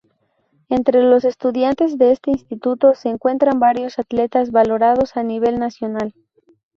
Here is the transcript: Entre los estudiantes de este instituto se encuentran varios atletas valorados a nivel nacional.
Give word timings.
Entre 0.69 0.99
los 1.03 1.25
estudiantes 1.25 1.95
de 1.99 2.11
este 2.11 2.31
instituto 2.31 2.95
se 2.95 3.09
encuentran 3.09 3.59
varios 3.59 3.99
atletas 3.99 4.49
valorados 4.49 5.15
a 5.15 5.21
nivel 5.21 5.59
nacional. 5.59 6.15